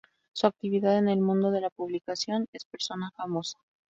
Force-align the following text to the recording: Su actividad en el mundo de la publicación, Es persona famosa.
Su 0.33 0.47
actividad 0.47 0.97
en 0.97 1.09
el 1.09 1.19
mundo 1.21 1.51
de 1.51 1.61
la 1.61 1.69
publicación, 1.69 2.47
Es 2.53 2.65
persona 2.65 3.11
famosa. 3.15 3.59